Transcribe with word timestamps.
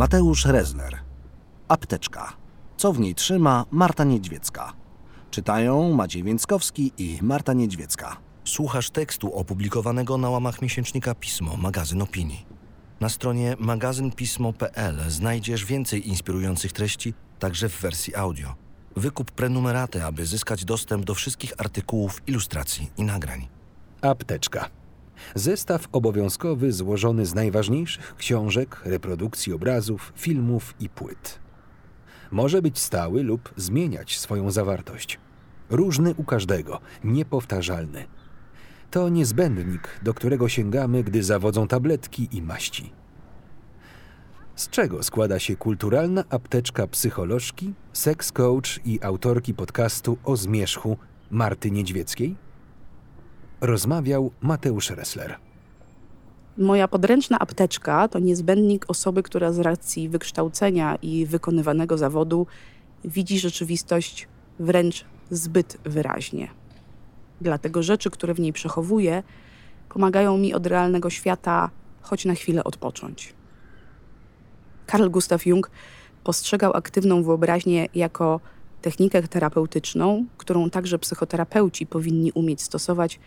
Mateusz 0.00 0.44
Rezner. 0.44 0.98
Apteczka. 1.68 2.32
Co 2.76 2.92
w 2.92 3.00
niej 3.00 3.14
trzyma 3.14 3.64
Marta 3.70 4.04
Niedźwiecka. 4.04 4.72
Czytają 5.30 5.92
Maciej 5.92 6.22
Więckowski 6.22 6.92
i 6.98 7.18
Marta 7.22 7.52
Niedźwiecka. 7.52 8.16
Słuchasz 8.44 8.90
tekstu 8.90 9.34
opublikowanego 9.34 10.18
na 10.18 10.30
łamach 10.30 10.62
miesięcznika 10.62 11.14
Pismo, 11.14 11.56
magazyn 11.56 12.02
opinii. 12.02 12.46
Na 13.00 13.08
stronie 13.08 13.56
magazynpismo.pl 13.58 14.96
znajdziesz 15.08 15.64
więcej 15.64 16.08
inspirujących 16.08 16.72
treści, 16.72 17.14
także 17.38 17.68
w 17.68 17.80
wersji 17.80 18.14
audio. 18.14 18.54
Wykup 18.96 19.30
prenumeraty, 19.30 20.04
aby 20.04 20.26
zyskać 20.26 20.64
dostęp 20.64 21.04
do 21.04 21.14
wszystkich 21.14 21.52
artykułów, 21.58 22.22
ilustracji 22.26 22.90
i 22.96 23.02
nagrań. 23.02 23.48
Apteczka. 24.02 24.79
Zestaw 25.34 25.88
obowiązkowy 25.92 26.72
złożony 26.72 27.26
z 27.26 27.34
najważniejszych 27.34 28.14
książek, 28.16 28.80
reprodukcji 28.84 29.52
obrazów, 29.52 30.12
filmów 30.16 30.74
i 30.80 30.88
płyt. 30.88 31.38
Może 32.30 32.62
być 32.62 32.78
stały 32.78 33.22
lub 33.22 33.54
zmieniać 33.56 34.18
swoją 34.18 34.50
zawartość. 34.50 35.18
Różny 35.70 36.14
u 36.14 36.24
każdego, 36.24 36.80
niepowtarzalny. 37.04 38.04
To 38.90 39.08
niezbędnik, 39.08 40.00
do 40.02 40.14
którego 40.14 40.48
sięgamy, 40.48 41.04
gdy 41.04 41.22
zawodzą 41.22 41.68
tabletki 41.68 42.28
i 42.32 42.42
maści. 42.42 42.92
Z 44.56 44.68
czego 44.68 45.02
składa 45.02 45.38
się 45.38 45.56
kulturalna 45.56 46.24
apteczka 46.30 46.86
psycholożki, 46.86 47.74
seks 47.92 48.32
coach 48.32 48.80
i 48.84 48.98
autorki 49.02 49.54
podcastu 49.54 50.18
o 50.24 50.36
zmierzchu 50.36 50.96
Marty 51.30 51.70
Niedźwieckiej? 51.70 52.36
Rozmawiał 53.60 54.30
Mateusz 54.40 54.90
Ressler. 54.90 55.36
Moja 56.58 56.88
podręczna 56.88 57.38
apteczka 57.38 58.08
to 58.08 58.18
niezbędnik 58.18 58.84
osoby, 58.88 59.22
która 59.22 59.52
z 59.52 59.58
racji 59.58 60.08
wykształcenia 60.08 60.96
i 61.02 61.26
wykonywanego 61.26 61.98
zawodu 61.98 62.46
widzi 63.04 63.38
rzeczywistość 63.38 64.28
wręcz 64.58 65.04
zbyt 65.30 65.78
wyraźnie. 65.84 66.48
Dlatego 67.40 67.82
rzeczy, 67.82 68.10
które 68.10 68.34
w 68.34 68.40
niej 68.40 68.52
przechowuję, 68.52 69.22
pomagają 69.88 70.38
mi 70.38 70.54
od 70.54 70.66
realnego 70.66 71.10
świata 71.10 71.70
choć 72.02 72.24
na 72.24 72.34
chwilę 72.34 72.64
odpocząć. 72.64 73.34
Carl 74.90 75.08
Gustav 75.08 75.38
Jung 75.46 75.70
postrzegał 76.24 76.72
aktywną 76.76 77.22
wyobraźnię 77.22 77.86
jako 77.94 78.40
technikę 78.82 79.22
terapeutyczną, 79.22 80.26
którą 80.36 80.70
także 80.70 80.98
psychoterapeuci 80.98 81.86
powinni 81.86 82.32
umieć 82.32 82.62
stosować 82.62 83.20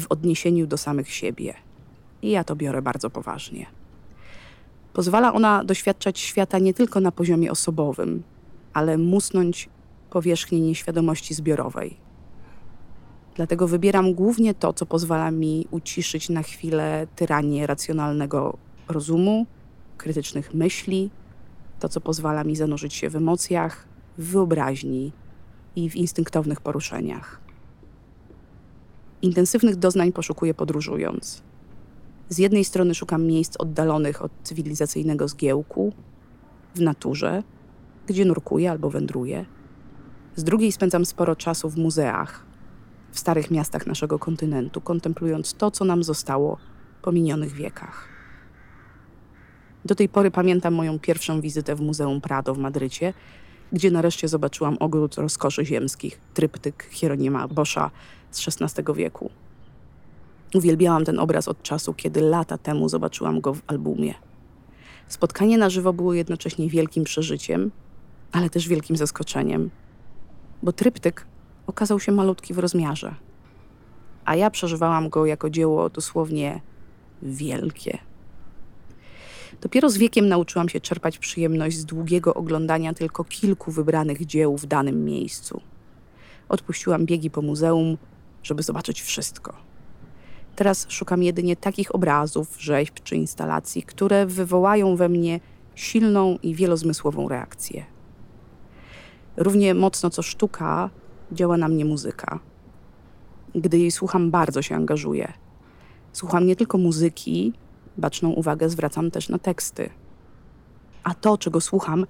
w 0.00 0.06
odniesieniu 0.08 0.66
do 0.66 0.76
samych 0.76 1.12
siebie. 1.12 1.54
I 2.22 2.30
ja 2.30 2.44
to 2.44 2.56
biorę 2.56 2.82
bardzo 2.82 3.10
poważnie. 3.10 3.66
Pozwala 4.92 5.32
ona 5.32 5.64
doświadczać 5.64 6.18
świata 6.20 6.58
nie 6.58 6.74
tylko 6.74 7.00
na 7.00 7.12
poziomie 7.12 7.50
osobowym, 7.50 8.22
ale 8.72 8.98
musnąć 8.98 9.68
powierzchnię 10.10 10.60
nieświadomości 10.60 11.34
zbiorowej. 11.34 11.96
Dlatego 13.34 13.68
wybieram 13.68 14.14
głównie 14.14 14.54
to, 14.54 14.72
co 14.72 14.86
pozwala 14.86 15.30
mi 15.30 15.66
uciszyć 15.70 16.28
na 16.28 16.42
chwilę 16.42 17.06
tyranię 17.16 17.66
racjonalnego 17.66 18.56
rozumu, 18.88 19.46
krytycznych 19.98 20.54
myśli, 20.54 21.10
to, 21.80 21.88
co 21.88 22.00
pozwala 22.00 22.44
mi 22.44 22.56
zanurzyć 22.56 22.94
się 22.94 23.10
w 23.10 23.16
emocjach, 23.16 23.86
w 24.18 24.30
wyobraźni 24.30 25.12
i 25.76 25.90
w 25.90 25.96
instynktownych 25.96 26.60
poruszeniach. 26.60 27.45
Intensywnych 29.22 29.76
doznań 29.76 30.12
poszukuję 30.12 30.54
podróżując. 30.54 31.42
Z 32.28 32.38
jednej 32.38 32.64
strony 32.64 32.94
szukam 32.94 33.26
miejsc 33.26 33.56
oddalonych 33.58 34.22
od 34.22 34.32
cywilizacyjnego 34.42 35.28
zgiełku, 35.28 35.92
w 36.74 36.80
naturze, 36.80 37.42
gdzie 38.06 38.24
nurkuję 38.24 38.70
albo 38.70 38.90
wędruję. 38.90 39.44
Z 40.36 40.44
drugiej 40.44 40.72
spędzam 40.72 41.06
sporo 41.06 41.36
czasu 41.36 41.70
w 41.70 41.76
muzeach, 41.76 42.46
w 43.12 43.18
starych 43.18 43.50
miastach 43.50 43.86
naszego 43.86 44.18
kontynentu, 44.18 44.80
kontemplując 44.80 45.54
to, 45.54 45.70
co 45.70 45.84
nam 45.84 46.02
zostało 46.02 46.58
po 47.02 47.12
minionych 47.12 47.52
wiekach. 47.52 48.08
Do 49.84 49.94
tej 49.94 50.08
pory 50.08 50.30
pamiętam 50.30 50.74
moją 50.74 50.98
pierwszą 50.98 51.40
wizytę 51.40 51.74
w 51.74 51.80
Muzeum 51.80 52.20
Prado 52.20 52.54
w 52.54 52.58
Madrycie, 52.58 53.14
gdzie 53.72 53.90
nareszcie 53.90 54.28
zobaczyłam 54.28 54.76
ogród 54.80 55.14
rozkoszy 55.14 55.66
ziemskich, 55.66 56.20
tryptyk 56.34 56.88
Hieronima 56.90 57.48
Boscha 57.48 57.90
z 58.36 58.62
XVI 58.62 58.94
wieku. 58.94 59.30
Uwielbiałam 60.54 61.04
ten 61.04 61.18
obraz 61.18 61.48
od 61.48 61.62
czasu, 61.62 61.94
kiedy 61.94 62.20
lata 62.20 62.58
temu 62.58 62.88
zobaczyłam 62.88 63.40
go 63.40 63.54
w 63.54 63.62
albumie. 63.66 64.14
Spotkanie 65.08 65.58
na 65.58 65.70
żywo 65.70 65.92
było 65.92 66.14
jednocześnie 66.14 66.68
wielkim 66.68 67.04
przeżyciem, 67.04 67.70
ale 68.32 68.50
też 68.50 68.68
wielkim 68.68 68.96
zaskoczeniem, 68.96 69.70
bo 70.62 70.72
tryptyk 70.72 71.26
okazał 71.66 72.00
się 72.00 72.12
malutki 72.12 72.54
w 72.54 72.58
rozmiarze, 72.58 73.14
a 74.24 74.36
ja 74.36 74.50
przeżywałam 74.50 75.08
go 75.08 75.26
jako 75.26 75.50
dzieło 75.50 75.90
dosłownie 75.90 76.60
wielkie. 77.22 77.98
Dopiero 79.60 79.90
z 79.90 79.98
wiekiem 79.98 80.28
nauczyłam 80.28 80.68
się 80.68 80.80
czerpać 80.80 81.18
przyjemność 81.18 81.76
z 81.76 81.84
długiego 81.84 82.34
oglądania 82.34 82.94
tylko 82.94 83.24
kilku 83.24 83.70
wybranych 83.70 84.26
dzieł 84.26 84.56
w 84.56 84.66
danym 84.66 85.04
miejscu. 85.04 85.60
Odpuściłam 86.48 87.06
biegi 87.06 87.30
po 87.30 87.42
muzeum, 87.42 87.96
żeby 88.46 88.62
zobaczyć 88.62 89.02
wszystko. 89.02 89.52
Teraz 90.56 90.86
szukam 90.88 91.22
jedynie 91.22 91.56
takich 91.56 91.94
obrazów, 91.94 92.56
rzeźb 92.58 92.94
czy 93.04 93.16
instalacji, 93.16 93.82
które 93.82 94.26
wywołają 94.26 94.96
we 94.96 95.08
mnie 95.08 95.40
silną 95.74 96.38
i 96.42 96.54
wielozmysłową 96.54 97.28
reakcję. 97.28 97.84
Równie 99.36 99.74
mocno 99.74 100.10
co 100.10 100.22
sztuka 100.22 100.90
działa 101.32 101.56
na 101.56 101.68
mnie 101.68 101.84
muzyka. 101.84 102.40
Gdy 103.54 103.78
jej 103.78 103.90
słucham, 103.90 104.30
bardzo 104.30 104.62
się 104.62 104.76
angażuję. 104.76 105.32
Słucham 106.12 106.46
nie 106.46 106.56
tylko 106.56 106.78
muzyki, 106.78 107.52
baczną 107.96 108.30
uwagę 108.30 108.68
zwracam 108.68 109.10
też 109.10 109.28
na 109.28 109.38
teksty. 109.38 109.90
A 111.04 111.14
to, 111.14 111.38
czego 111.38 111.60
słucham, 111.60 112.06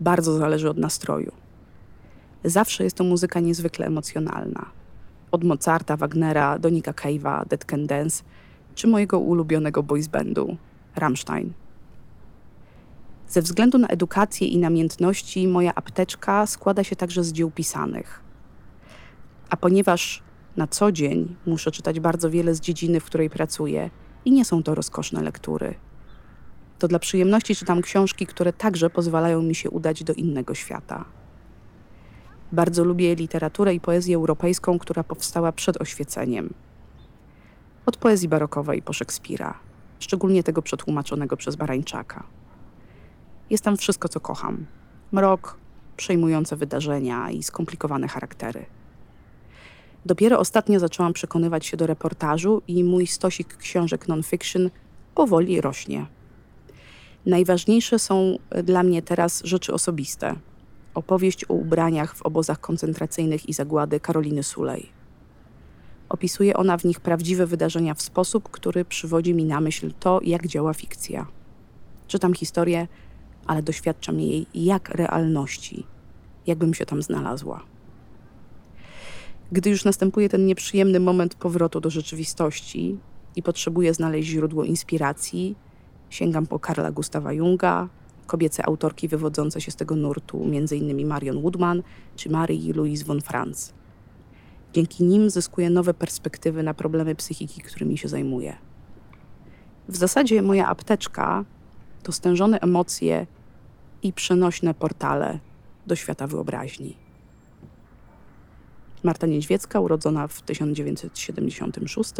bardzo 0.00 0.38
zależy 0.38 0.70
od 0.70 0.78
nastroju. 0.78 1.32
Zawsze 2.44 2.84
jest 2.84 2.96
to 2.96 3.04
muzyka 3.04 3.40
niezwykle 3.40 3.86
emocjonalna. 3.86 4.79
Od 5.30 5.44
Mozarta, 5.44 5.96
Wagnera 5.96 6.58
do 6.58 6.68
Nika 6.68 6.92
Cave'a, 6.92 7.48
Dead 7.48 7.64
Can 7.64 7.86
Dance, 7.86 8.22
czy 8.74 8.86
mojego 8.86 9.18
ulubionego 9.18 9.82
boys 9.82 10.06
bandu, 10.06 10.56
Rammstein. 10.96 11.52
Ze 13.28 13.42
względu 13.42 13.78
na 13.78 13.88
edukację 13.88 14.48
i 14.48 14.58
namiętności, 14.58 15.48
moja 15.48 15.74
apteczka 15.74 16.46
składa 16.46 16.84
się 16.84 16.96
także 16.96 17.24
z 17.24 17.32
dzieł 17.32 17.50
pisanych. 17.50 18.22
A 19.50 19.56
ponieważ 19.56 20.22
na 20.56 20.66
co 20.66 20.92
dzień 20.92 21.36
muszę 21.46 21.70
czytać 21.70 22.00
bardzo 22.00 22.30
wiele 22.30 22.54
z 22.54 22.60
dziedziny, 22.60 23.00
w 23.00 23.04
której 23.04 23.30
pracuję, 23.30 23.90
i 24.24 24.32
nie 24.32 24.44
są 24.44 24.62
to 24.62 24.74
rozkoszne 24.74 25.22
lektury. 25.22 25.74
To 26.78 26.88
dla 26.88 26.98
przyjemności 26.98 27.56
czytam 27.56 27.82
książki, 27.82 28.26
które 28.26 28.52
także 28.52 28.90
pozwalają 28.90 29.42
mi 29.42 29.54
się 29.54 29.70
udać 29.70 30.04
do 30.04 30.12
innego 30.12 30.54
świata. 30.54 31.04
Bardzo 32.52 32.84
lubię 32.84 33.14
literaturę 33.14 33.74
i 33.74 33.80
poezję 33.80 34.16
europejską, 34.16 34.78
która 34.78 35.04
powstała 35.04 35.52
przed 35.52 35.80
oświeceniem. 35.80 36.54
Od 37.86 37.96
poezji 37.96 38.28
barokowej 38.28 38.82
po 38.82 38.92
Szekspira, 38.92 39.58
szczególnie 39.98 40.42
tego 40.42 40.62
przetłumaczonego 40.62 41.36
przez 41.36 41.56
Barańczaka. 41.56 42.24
Jest 43.50 43.64
tam 43.64 43.76
wszystko, 43.76 44.08
co 44.08 44.20
kocham: 44.20 44.66
mrok, 45.12 45.56
przejmujące 45.96 46.56
wydarzenia 46.56 47.30
i 47.30 47.42
skomplikowane 47.42 48.08
charaktery. 48.08 48.66
Dopiero 50.06 50.38
ostatnio 50.38 50.80
zaczęłam 50.80 51.12
przekonywać 51.12 51.66
się 51.66 51.76
do 51.76 51.86
reportażu 51.86 52.62
i 52.68 52.84
mój 52.84 53.06
stosik 53.06 53.56
książek 53.56 54.08
non-fiction 54.08 54.70
powoli 55.14 55.60
rośnie. 55.60 56.06
Najważniejsze 57.26 57.98
są 57.98 58.38
dla 58.64 58.82
mnie 58.82 59.02
teraz 59.02 59.42
rzeczy 59.44 59.72
osobiste. 59.72 60.36
Opowieść 61.00 61.44
o 61.44 61.54
ubraniach 61.54 62.14
w 62.14 62.22
obozach 62.22 62.60
koncentracyjnych 62.60 63.48
i 63.48 63.52
zagłady 63.52 64.00
Karoliny 64.00 64.42
Sulej. 64.42 64.92
Opisuje 66.08 66.56
ona 66.56 66.78
w 66.78 66.84
nich 66.84 67.00
prawdziwe 67.00 67.46
wydarzenia 67.46 67.94
w 67.94 68.02
sposób, 68.02 68.48
który 68.48 68.84
przywodzi 68.84 69.34
mi 69.34 69.44
na 69.44 69.60
myśl 69.60 69.92
to, 70.00 70.20
jak 70.22 70.46
działa 70.46 70.74
fikcja. 70.74 71.26
Czytam 72.06 72.34
historię, 72.34 72.88
ale 73.46 73.62
doświadczam 73.62 74.20
jej 74.20 74.46
jak 74.54 74.88
realności, 74.88 75.86
jakbym 76.46 76.74
się 76.74 76.86
tam 76.86 77.02
znalazła. 77.02 77.62
Gdy 79.52 79.70
już 79.70 79.84
następuje 79.84 80.28
ten 80.28 80.46
nieprzyjemny 80.46 81.00
moment 81.00 81.34
powrotu 81.34 81.80
do 81.80 81.90
rzeczywistości 81.90 82.98
i 83.36 83.42
potrzebuję 83.42 83.94
znaleźć 83.94 84.28
źródło 84.28 84.64
inspiracji, 84.64 85.56
sięgam 86.10 86.46
po 86.46 86.58
Karla 86.58 86.90
Gustawa 86.90 87.32
Junga, 87.32 87.88
kobiece 88.30 88.66
autorki 88.66 89.08
wywodzące 89.08 89.60
się 89.60 89.70
z 89.70 89.76
tego 89.76 89.96
nurtu, 89.96 90.44
m.in. 90.44 91.06
Marion 91.06 91.38
Woodman 91.38 91.82
czy 92.16 92.30
Marie 92.30 92.72
Louise 92.72 93.04
von 93.04 93.20
Franz. 93.20 93.72
Dzięki 94.72 95.04
nim 95.04 95.30
zyskuję 95.30 95.70
nowe 95.70 95.94
perspektywy 95.94 96.62
na 96.62 96.74
problemy 96.74 97.14
psychiki, 97.14 97.60
którymi 97.60 97.98
się 97.98 98.08
zajmuję. 98.08 98.56
W 99.88 99.96
zasadzie 99.96 100.42
moja 100.42 100.68
apteczka 100.68 101.44
to 102.02 102.12
stężone 102.12 102.60
emocje 102.60 103.26
i 104.02 104.12
przenośne 104.12 104.74
portale 104.74 105.38
do 105.86 105.96
świata 105.96 106.26
wyobraźni. 106.26 106.96
Marta 109.02 109.26
Niedźwiecka, 109.26 109.80
urodzona 109.80 110.28
w 110.28 110.42
1976, 110.42 112.12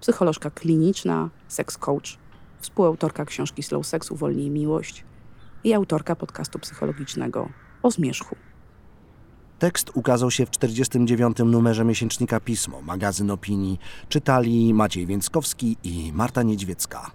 psycholożka 0.00 0.50
kliniczna, 0.50 1.30
seks 1.48 1.78
coach, 1.78 2.18
współautorka 2.60 3.24
książki 3.24 3.62
Slow 3.62 3.86
Sex 3.86 4.10
Uwolnij 4.10 4.50
Miłość 4.50 5.04
i 5.66 5.74
autorka 5.74 6.16
podcastu 6.16 6.58
psychologicznego 6.58 7.48
o 7.82 7.90
zmierzchu. 7.90 8.36
Tekst 9.58 9.90
ukazał 9.94 10.30
się 10.30 10.46
w 10.46 10.50
49. 10.50 11.36
numerze 11.46 11.84
miesięcznika 11.84 12.40
Pismo, 12.40 12.82
magazyn 12.82 13.30
opinii. 13.30 13.78
Czytali 14.08 14.74
Maciej 14.74 15.06
Więckowski 15.06 15.76
i 15.84 16.12
Marta 16.12 16.42
Niedźwiecka. 16.42 17.10